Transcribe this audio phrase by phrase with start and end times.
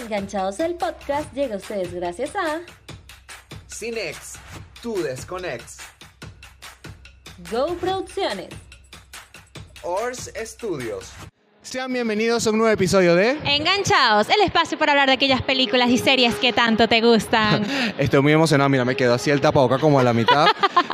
[0.00, 2.60] Enganchados el podcast llega a ustedes gracias a
[3.68, 4.34] Cinex,
[4.82, 5.78] tu desconex.
[7.50, 8.48] Go Producciones.
[9.82, 11.10] Ors Studios.
[11.62, 15.90] Sean bienvenidos a un nuevo episodio de Enganchados, el espacio para hablar de aquellas películas
[15.90, 17.64] y series que tanto te gustan.
[17.98, 20.46] Estoy muy emocionado, mira, me quedó así el tapaboca como a la mitad,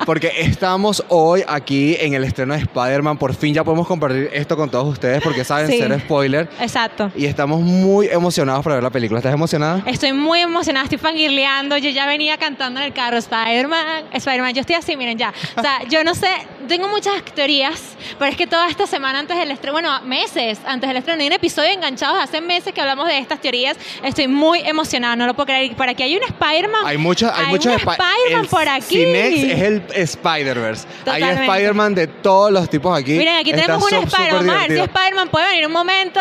[0.07, 3.19] porque estamos hoy aquí en el estreno de Spider-Man.
[3.19, 5.79] Por fin ya podemos compartir esto con todos ustedes, porque saben Sí.
[5.79, 6.49] ser spoiler.
[6.61, 7.11] Exacto.
[7.17, 9.19] Y estamos muy emocionados para ver la película.
[9.19, 9.83] ¿Estás emocionada?
[9.85, 11.77] Estoy muy emocionada, estoy fangirleando.
[11.77, 14.55] Yo ya venía cantando en el carro Spider-Man, Spider-Man.
[14.55, 15.35] Yo estoy así, miren ya.
[15.57, 16.29] O sea, yo no sé,
[16.67, 20.89] tengo muchas teorías, pero es que toda esta semana antes del estreno, bueno, meses antes
[20.89, 23.77] del estreno, hay un episodio de enganchados hace meses que hablamos de estas teorías.
[24.03, 25.75] Estoy muy emocionada, no lo puedo creer.
[25.77, 26.83] Por aquí hay un Spider-Man.
[26.87, 28.97] Hay muchos, hay, muchos un Spi- Spider-Man por aquí.
[28.97, 30.87] Cinex es el Spider-Verse.
[31.07, 31.23] Hay.
[31.23, 33.13] Spider-Man de todos los tipos aquí.
[33.13, 34.51] Miren, aquí tenemos un Spider-Man.
[34.51, 34.79] A ver si.
[34.79, 36.21] Spider-Man puede venir un momento.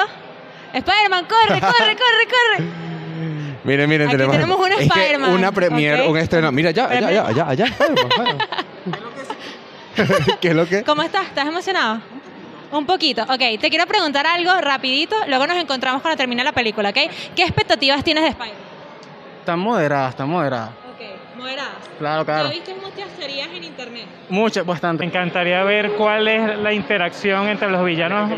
[0.73, 2.85] Spider-Man, corre, corre, corre, corre.
[3.63, 6.09] Miren, miren, Aquí tenemos, tenemos un es que Spider-Man, una premiere, ¿ok?
[6.11, 6.51] un estreno.
[6.51, 7.65] Mira, ya, ya, ya, ya, ya.
[10.41, 10.83] ¿Qué es lo que?
[10.83, 11.27] ¿Cómo estás?
[11.27, 12.01] ¿Estás emocionado?
[12.71, 13.23] Un poquito.
[13.23, 16.97] Ok, te quiero preguntar algo rapidito, luego nos encontramos cuando termine la película, ¿ok?
[17.35, 18.59] ¿Qué expectativas tienes de Spider-Man?
[19.39, 20.69] Están moderadas, están moderadas.
[20.69, 21.73] Ok, moderadas.
[21.99, 22.49] Claro, claro.
[22.49, 24.05] Ya viste muchas teorías en internet.
[24.29, 25.03] Muchas, bastante.
[25.03, 28.31] Me encantaría ver cuál es la interacción entre los villanos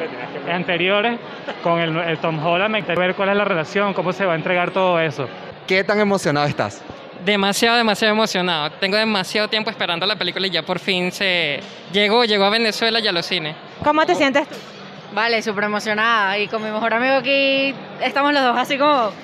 [0.51, 1.17] anteriores
[1.63, 2.71] con el, el Tom Holland.
[2.71, 5.27] Me encantaría ver cuál es la relación, cómo se va a entregar todo eso.
[5.65, 6.83] ¿Qué tan emocionado estás?
[7.23, 8.71] Demasiado, demasiado emocionado.
[8.79, 11.59] Tengo demasiado tiempo esperando la película y ya por fin se
[11.91, 13.55] llegó, llegó a Venezuela y a los cines.
[13.83, 14.55] ¿Cómo te sientes tú?
[15.13, 16.37] Vale, súper emocionada.
[16.37, 19.11] Y con mi mejor amigo aquí estamos los dos así como...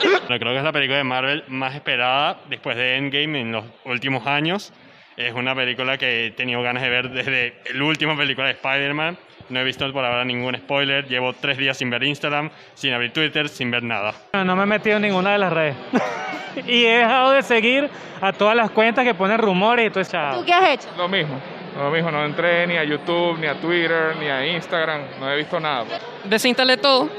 [0.00, 3.64] Bueno, creo que es la película de Marvel más esperada después de Endgame en los
[3.84, 4.72] últimos años.
[5.16, 9.18] Es una película que he tenido ganas de ver desde la última película de Spider-Man.
[9.50, 11.06] No he visto por ahora ningún spoiler.
[11.08, 14.14] Llevo tres días sin ver Instagram, sin abrir Twitter, sin ver nada.
[14.32, 15.76] No, no me he metido en ninguna de las redes.
[16.66, 17.90] y he dejado de seguir
[18.20, 20.18] a todas las cuentas que ponen rumores y todo eso.
[20.38, 20.88] ¿Tú qué has hecho?
[20.96, 21.40] Lo mismo,
[21.76, 25.36] lo mismo, no entré ni a YouTube, ni a Twitter, ni a Instagram, no he
[25.36, 25.84] visto nada.
[26.24, 27.10] Desinstalé todo.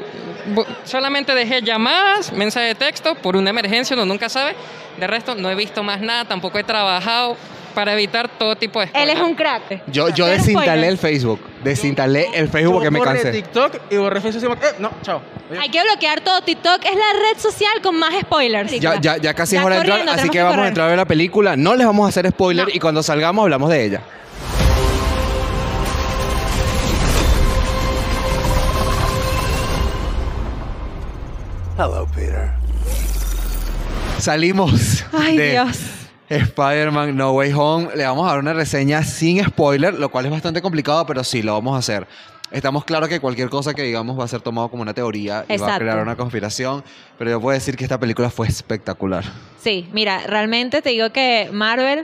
[0.86, 4.56] Solamente dejé llamadas, mensaje de texto por una emergencia, uno nunca sabe.
[4.98, 7.36] De resto, no he visto más nada, tampoco he trabajado
[7.72, 9.84] para evitar todo tipo de Él es un crack.
[9.88, 11.02] Yo, yo desinstalé el spoilers.
[11.02, 11.40] Facebook.
[11.64, 13.32] Desinstalé el Facebook porque me borré cansé.
[13.32, 14.58] TikTok y borré Facebook.
[14.62, 15.22] Eh, no, chao.
[15.60, 16.42] Hay que bloquear todo.
[16.42, 18.72] TikTok es la red social con más spoilers.
[18.80, 20.66] Ya, ya, ya casi Ya es hora de entrar, corriendo, así tenemos que que vamos
[20.66, 21.56] a entrar a ver la película.
[21.56, 22.74] No les vamos a hacer spoiler No.
[22.74, 24.02] y cuando salgamos hablamos de ella.
[31.78, 32.52] Hello, Peter.
[34.20, 35.78] Salimos Ay, de Dios.
[36.32, 37.90] Spider-Man No Way Home.
[37.96, 41.42] Le vamos a dar una reseña sin spoiler, lo cual es bastante complicado, pero sí,
[41.42, 42.08] lo vamos a hacer.
[42.52, 45.52] Estamos claros que cualquier cosa que digamos va a ser tomado como una teoría y
[45.52, 45.80] va a Exacto.
[45.80, 46.84] crear una conspiración,
[47.18, 49.24] pero yo puedo decir que esta película fue espectacular.
[49.60, 52.04] Sí, mira, realmente te digo que Marvel,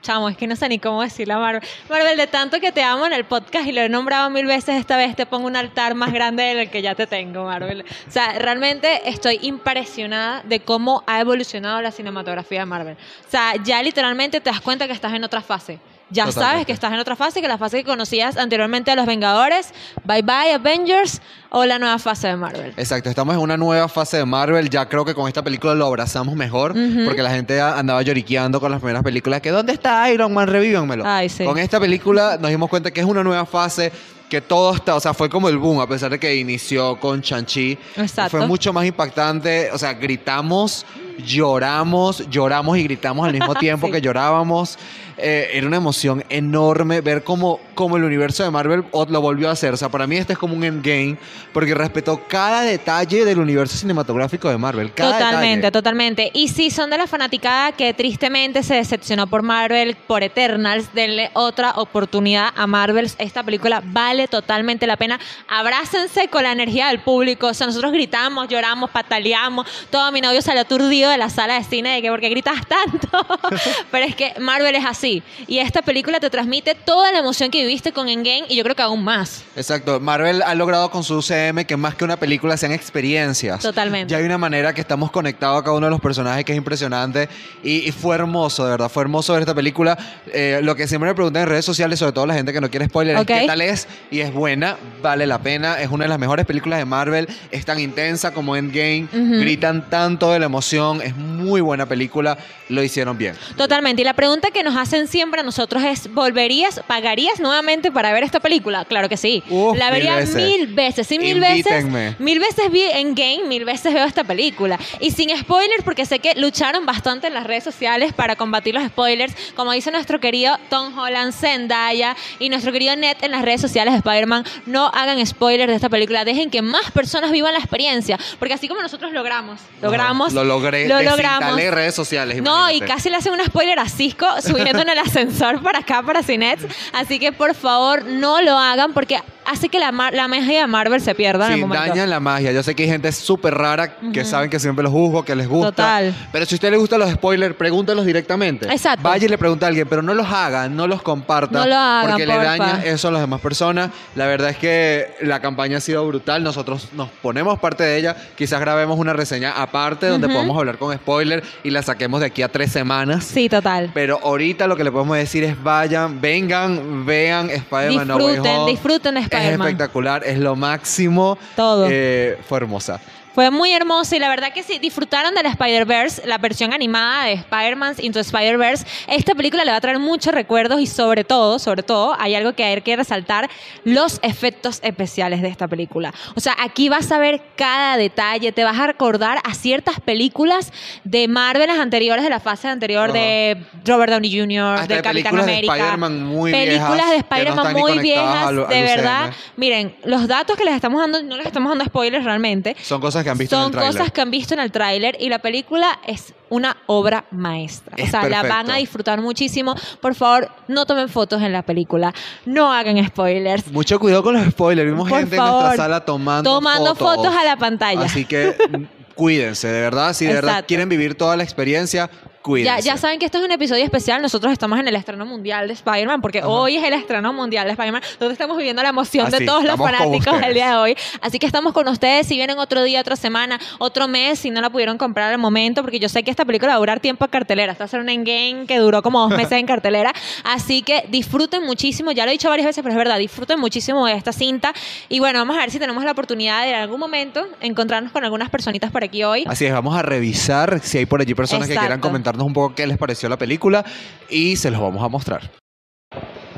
[0.00, 1.62] chamo, es que no sé ni cómo decirle a Marvel.
[1.88, 4.76] Marvel, de tanto que te amo en el podcast y lo he nombrado mil veces,
[4.76, 7.84] esta vez te pongo un altar más grande del que ya te tengo, Marvel.
[8.08, 12.96] O sea, realmente estoy impresionada de cómo ha evolucionado la cinematografía de Marvel.
[13.26, 15.78] O sea, ya literalmente te das cuenta que estás en otra fase.
[16.10, 19.06] Ya sabes que estás en otra fase, que la fase que conocías anteriormente de los
[19.06, 19.72] Vengadores,
[20.04, 22.72] Bye Bye Avengers o la nueva fase de Marvel.
[22.76, 24.68] Exacto, estamos en una nueva fase de Marvel.
[24.70, 28.70] Ya creo que con esta película lo abrazamos mejor, porque la gente andaba lloriqueando con
[28.70, 29.40] las primeras películas.
[29.40, 30.48] Que ¿dónde está Iron Man?
[30.48, 31.04] Revívanmelo.
[31.06, 31.44] Ay, sí.
[31.44, 33.92] Con esta película nos dimos cuenta que es una nueva fase.
[34.28, 37.20] Que todo está, o sea, fue como el boom, a pesar de que inició con
[37.20, 37.76] Chanchi.
[37.96, 38.38] Exacto.
[38.38, 39.72] Fue mucho más impactante.
[39.72, 40.86] O sea, gritamos,
[41.18, 43.92] lloramos, lloramos y gritamos al mismo tiempo Sí.
[43.92, 44.78] que llorábamos.
[45.22, 49.52] Eh, era una emoción enorme ver cómo, cómo el universo de Marvel lo volvió a
[49.52, 49.74] hacer.
[49.74, 51.18] O sea, para mí este es como un endgame
[51.52, 54.94] porque respetó cada detalle del universo cinematográfico de Marvel.
[54.94, 55.72] Cada Totalmente, detalle.
[55.72, 56.30] totalmente.
[56.32, 61.30] Y si son de la fanaticada que tristemente se decepcionó por Marvel, por Eternals, denle
[61.34, 63.10] otra oportunidad a Marvel.
[63.18, 65.20] Esta película vale totalmente la pena.
[65.48, 67.48] Abrácense con la energía del público.
[67.48, 69.66] O sea, nosotros gritamos, lloramos, pataleamos.
[69.90, 73.08] Todo mi novio salió aturdido de la sala de cine de que porque gritas tanto.
[73.90, 75.22] Pero es que Marvel es así.
[75.46, 78.76] Y esta película te transmite toda la emoción que viviste con Endgame y yo creo
[78.76, 79.44] que aún más.
[79.56, 80.00] Exacto.
[80.00, 83.60] Marvel ha logrado con su UCM que más que una película sean experiencias.
[83.60, 84.10] Totalmente.
[84.10, 86.58] Ya hay una manera que estamos conectados a cada uno de los personajes que es
[86.58, 87.28] impresionante
[87.62, 88.88] y, y fue hermoso, de verdad.
[88.88, 89.98] Fue hermoso ver esta película.
[90.32, 92.70] Eh, lo que siempre me preguntan en redes sociales, sobre todo la gente que no
[92.70, 95.80] quiere spoiler, es qué tal es y es buena, vale la pena.
[95.80, 97.28] Es una de las mejores películas de Marvel.
[97.50, 99.08] Es tan intensa como Endgame.
[99.12, 100.89] Gritan tanto de la emoción.
[101.00, 102.36] Es muy buena película,
[102.68, 103.36] lo hicieron bien.
[103.56, 104.02] Totalmente.
[104.02, 108.22] Y la pregunta que nos hacen siempre a nosotros es, ¿volverías, pagarías nuevamente para ver
[108.24, 108.84] esta película?
[108.84, 109.42] Claro que sí.
[109.48, 110.34] Uf, la mil vería veces.
[110.34, 111.06] mil veces.
[111.06, 112.04] Sí, mil Invítenme.
[112.06, 112.20] veces.
[112.20, 114.78] Mil veces vi en game, mil veces veo esta película.
[115.00, 118.84] Y sin spoilers, porque sé que lucharon bastante en las redes sociales para combatir los
[118.86, 119.34] spoilers.
[119.54, 123.92] Como dice nuestro querido Tom Holland, Zendaya y nuestro querido Ned en las redes sociales
[123.92, 126.24] de Spider-Man, no hagan spoilers de esta película.
[126.24, 128.18] Dejen que más personas vivan la experiencia.
[128.38, 130.32] Porque así como nosotros logramos, logramos.
[130.32, 130.79] Lo logré.
[130.88, 131.56] Lo logramos.
[131.56, 132.42] redes sociales.
[132.42, 136.02] No, y casi le hacen un spoiler a Cisco subiendo en el ascensor para acá,
[136.02, 136.64] para Cinets.
[136.92, 139.20] Así que por favor no lo hagan porque
[139.50, 141.86] hace que la, magia de Marvel se pierda en el Sí, momento.
[141.86, 142.52] dañan la magia.
[142.52, 145.48] Yo sé que hay gente súper rara que saben que siempre los juzgo, que les
[145.48, 145.70] gusta.
[145.70, 146.14] Total.
[146.32, 148.66] Pero si a usted le gustan los spoilers, pregúntelos directamente.
[148.70, 149.02] Exacto.
[149.02, 151.62] Vaya y le pregunta a alguien, pero no los hagan, no los compartan.
[151.62, 152.56] No lo hagan, Porque le porfa.
[152.56, 153.90] daña eso a las demás personas.
[154.14, 156.42] La verdad es que la campaña ha sido brutal.
[156.42, 158.16] Nosotros nos ponemos parte de ella.
[158.36, 160.34] Quizás grabemos una reseña aparte donde Ujú.
[160.36, 163.24] podamos hablar con spoilers y la saquemos de aquí a tres semanas.
[163.24, 163.90] Sí, total.
[163.94, 168.36] Pero ahorita lo que le podemos decir es vayan, vengan, vean Spider-Man No Way
[168.70, 169.24] Disfruten, Home.
[169.46, 171.38] Es espectacular, es lo máximo.
[171.56, 171.86] Todo.
[171.90, 173.00] Eh, fue hermosa.
[173.34, 177.26] Fue muy hermoso y la verdad que si disfrutaron de la Spider-Verse, la versión animada
[177.26, 181.58] de Spider-Man Into Spider-Verse, esta película le va a traer muchos recuerdos y sobre todo,
[181.60, 183.48] sobre todo, hay algo que hay que resaltar,
[183.84, 186.12] los efectos especiales de esta película.
[186.34, 190.72] O sea, aquí vas a ver cada detalle, te vas a recordar a ciertas películas
[191.04, 195.02] de Marvel las anteriores, de la fase anterior de Robert Downey Jr., Hasta de de
[195.02, 195.74] Capitán de América.
[195.74, 199.30] Spider-Man muy películas viejas de no Spider-Man muy viejas, al- al de verdad.
[199.56, 203.19] Miren, los datos que les estamos dando, no les estamos dando spoilers realmente, Son cosas
[203.24, 203.92] que han visto en son el tráiler.
[203.98, 207.94] cosas que han visto en el tráiler y la película es una obra maestra.
[207.96, 208.48] Es o sea, la perfecto.
[208.56, 209.74] van a disfrutar muchísimo.
[210.00, 212.12] Por favor, no tomen fotos en la película.
[212.46, 213.66] No hagan spoilers.
[213.72, 214.90] Mucho cuidado con los spoilers.
[214.90, 217.34] Vimos Por gente en favor, nuestra sala tomando, Tomando fotos.
[217.34, 218.02] a la pantalla.
[218.02, 220.12] Así que mm, cuídense, de verdad.
[220.12, 220.66] Si de verdad Exacto.
[220.68, 222.10] quieren vivir toda la experiencia,
[222.42, 222.82] cuídense.
[222.82, 224.22] ya saben que esto es un episodio especial.
[224.22, 227.72] Nosotros estamos en el estreno mundial de Spider-Man, porque hoy es el estreno mundial de
[227.72, 230.96] Spider-Man, donde estamos viviendo la emoción Así, de todos los fanáticos del día de hoy.
[231.20, 232.26] Así que estamos con ustedes.
[232.26, 235.82] Si vienen otro día, otra semana, otro mes, si no la pudieron comprar al momento,
[235.82, 237.72] porque yo sé que esta película va a durar tiempo en cartelera.
[237.72, 240.12] Esta va a ser un endgame que duró como dos meses en cartelera.
[240.44, 242.12] Así que disfruten muchísimo.
[242.12, 244.72] Ya lo he dicho varias veces, pero es verdad, disfruten muchísimo de esta cinta.
[245.08, 248.24] Y bueno, vamos a ver si tenemos la oportunidad de en algún momento encontrarnos con
[248.24, 249.44] algunas personitas por aquí hoy.
[249.46, 252.29] Así es, vamos a revisar si hay por allí personas que quieran Exacto.
[252.30, 253.84] Comentarnos un poco qué les pareció la película
[254.28, 255.42] y se los vamos a mostrar.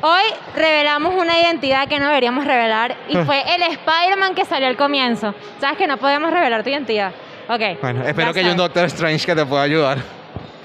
[0.02, 0.22] Hoy
[0.56, 5.34] revelamos una identidad que no deberíamos revelar y fue el Spider-Man que salió al comienzo.
[5.60, 7.12] ¿Sabes que no podemos revelar tu identidad?
[7.48, 7.80] Ok.
[7.80, 8.56] Bueno, ya espero que haya un.
[8.56, 9.98] Doctor Strange que te pueda ayudar.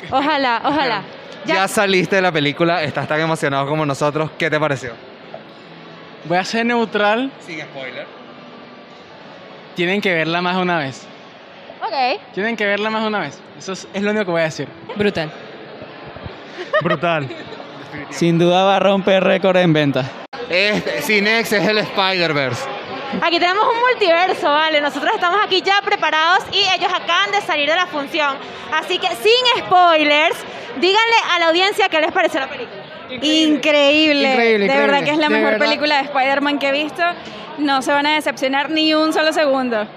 [0.10, 1.04] Ojalá, ojalá.
[1.46, 1.68] Ya.
[1.68, 4.32] saliste de la película, estás tan emocionado como nosotros.
[4.38, 4.94] ¿Qué te pareció?
[6.26, 7.32] Voy a ser neutral.
[7.46, 8.06] Sin spoiler.
[9.76, 11.08] Tienen que verla más de una vez.
[11.88, 12.22] Ok.
[12.34, 13.40] Tienen que verla más de una vez.
[13.58, 14.68] Eso es, es lo único que voy a decir.
[14.96, 15.32] Brutal.
[16.82, 17.28] Brutal.
[18.10, 20.06] Sin duda va a romper récord en venta.
[20.50, 22.64] Este, Cinex es el Spider-Verse.
[23.22, 24.82] Aquí tenemos un multiverso, ¿vale?
[24.82, 28.36] Nosotros estamos aquí ya preparados y ellos acaban de salir de la función.
[28.74, 30.38] Así que sin spoilers,
[30.76, 32.84] díganle a la audiencia qué les pareció la película.
[33.10, 34.32] Increíble.
[34.32, 35.66] Increíble, De verdad que es la De mejor verdad.
[35.66, 37.04] película de Spider-Man que he visto.
[37.58, 39.88] No se van a decepcionar ni un solo segundo.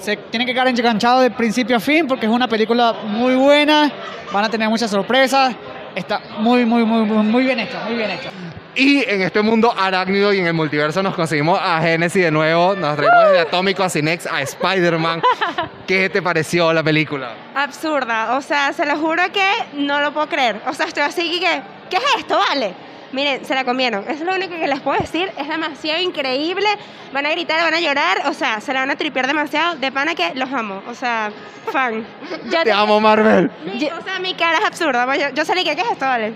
[0.00, 3.90] Se tienen que quedar enganchados de principio a fin porque es una película muy buena.
[4.32, 5.54] Van a tener muchas sorpresas.
[5.94, 8.30] Está muy, muy, muy, muy, muy bien hecha, muy bien hecha.
[8.74, 12.76] Y en este mundo arácnido y en el multiverso nos conseguimos a Genesis de nuevo.
[12.76, 15.20] Nos traemos desde Atómico a Cinex a Spider-Man.
[15.86, 17.32] ¿Qué te pareció la película?
[17.56, 18.36] absurda.
[18.36, 20.60] O sea, se lo juro que no lo puedo creer.
[20.68, 22.38] O sea, estoy así que, ¿qué es esto?
[22.48, 22.74] Vale.
[23.10, 24.02] Miren, se la comieron.
[24.02, 25.32] Eso es lo único que les puedo decir.
[25.38, 26.66] Es demasiado increíble.
[27.10, 28.18] Van a gritar, van a llorar.
[28.26, 29.76] O sea, se la van a tripear demasiado.
[29.76, 30.82] De pana que los amo.
[30.86, 31.30] O sea,
[31.72, 32.06] fan.
[32.50, 33.50] Ya Te amo, Marvel.
[33.64, 35.16] Mi- o sea, mi cara es absurda.
[35.16, 36.04] Yo, yo salí que, ¿qué es esto?
[36.04, 36.34] Vale.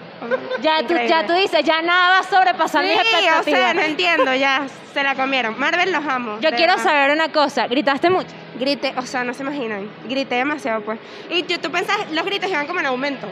[0.63, 3.45] Ya tú, ya tú dices, ya nada va a sobrepasar mis Sí, o expectativas.
[3.45, 4.35] sea, no entiendo.
[4.35, 4.63] Ya,
[4.95, 5.59] se la comieron.
[5.61, 6.39] Marvel los amo.
[6.41, 6.85] Yo quiero verdad.
[6.91, 8.31] saber una cosa, ¿gritaste mucho?
[8.59, 9.91] Grité, o sea, no se imaginan.
[10.09, 10.99] Grité demasiado, pues.
[11.29, 13.27] Y tú, tú pensás, los gritos iban como en aumento.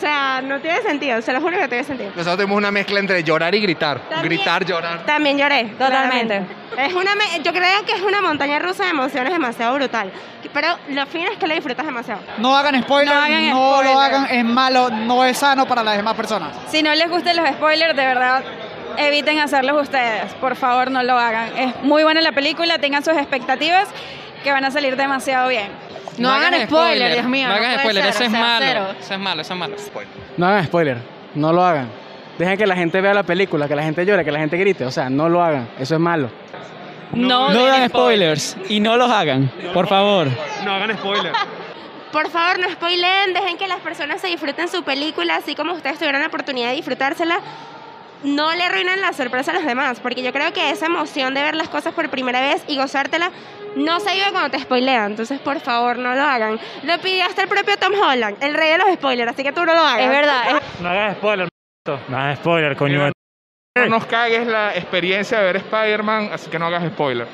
[0.00, 2.08] O sea, no tiene sentido, se lo juro que no tiene sentido.
[2.16, 3.98] Nosotros tenemos una mezcla entre llorar y gritar.
[4.08, 4.22] También.
[4.32, 5.04] Gritar, llorar.
[5.04, 5.64] También lloré.
[5.78, 6.38] Totalmente.
[6.38, 6.56] claramente.
[6.78, 10.10] Es una, me- yo creo que es una montaña rusa de emociones demasiado brutal.
[10.54, 12.22] Pero lo fino es que la disfrutas demasiado.
[12.38, 15.98] No hagan spoilers, No no, hagan lo hagan, es malo, no es sano para las
[15.98, 16.56] demás personas.
[16.70, 18.42] Si no les gustan los spoilers, de verdad,
[18.96, 20.32] eviten hacerlos ustedes.
[20.40, 21.54] Por favor, no lo hagan.
[21.58, 23.86] Es muy buena la película, tengan sus expectativas
[24.42, 25.68] que van a salir demasiado bien.
[26.20, 28.64] No hagan spoiler, Dios mío, No no hagan spoiler, ser, eso o es sea, malo.
[28.66, 28.86] cero.
[29.00, 29.76] Eso es malo, eso es malo.
[30.36, 30.98] No hagan spoiler.
[31.34, 31.88] No lo hagan.
[32.38, 34.84] Dejen que la gente vea la película, que la gente llore, que la gente grite.
[34.86, 35.68] O sea, no lo hagan.
[35.78, 36.30] Eso es malo.
[37.12, 40.28] No, No den hagan spoilers y no los hagan, por favor.
[40.64, 41.32] No hagan spoiler.
[42.12, 45.98] Por favor, no spoileen, dejen que las personas se disfruten su película, así como ustedes
[45.98, 47.38] tuvieron la oportunidad de disfrutársela.
[48.22, 51.42] No le arruinen la sorpresa a los demás, porque yo creo que esa emoción de
[51.42, 53.30] ver las cosas por primera vez y gozártela
[53.76, 55.12] no se vive cuando te spoilean.
[55.12, 56.58] Entonces, por favor, no lo hagan.
[56.82, 59.64] Lo pidió hasta el propio Tom Holland, el rey de los spoilers, así que tú
[59.64, 60.00] no lo hagas.
[60.00, 60.62] Es verdad.
[60.80, 61.48] No hagas spoiler,
[62.08, 63.10] no hagas spoiler, coño.
[63.78, 67.26] No nos cagues la experiencia de ver Spider-Man, así que no hagas spoiler.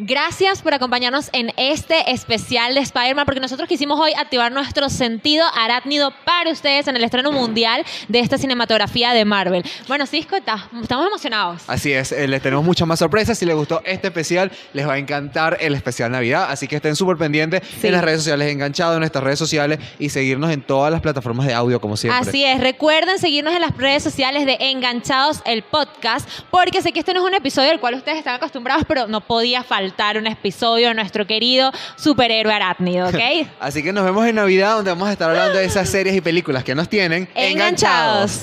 [0.00, 5.44] Gracias por acompañarnos en este especial de Spider-Man, porque nosotros quisimos hoy activar nuestro sentido
[5.56, 9.64] arácnido para ustedes en el estreno mundial de esta cinematografía de Marvel.
[9.88, 11.62] Bueno, Cisco, está- estamos emocionados.
[11.66, 13.36] Así es, eh, les tenemos muchas más sorpresas.
[13.36, 16.46] Si les gustó este especial, les va a encantar el especial Navidad.
[16.48, 20.10] Así que estén súper pendientes en las redes sociales, enganchados en nuestras redes sociales y
[20.10, 22.20] seguirnos en todas las plataformas de audio, como siempre.
[22.28, 27.00] Así es, recuerden seguirnos en las redes sociales de Enganchados el podcast, porque sé que
[27.00, 30.26] este no es un episodio al cual ustedes están acostumbrados, pero no podía faltar un
[30.26, 33.48] episodio de nuestro querido superhéroe arácnido, ¿ok?
[33.60, 36.20] Así que nos vemos en Navidad, donde vamos a estar hablando de esas series y
[36.20, 38.42] películas que nos tienen Enganchados.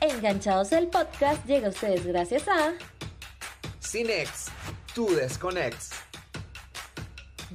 [0.00, 2.72] Enganchados el podcast llega a ustedes gracias a
[3.80, 4.46] Cinex,
[4.94, 5.95] tu desconex.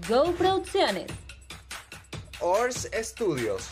[0.07, 1.11] Go Producciones.
[2.39, 3.69] Ors Studios.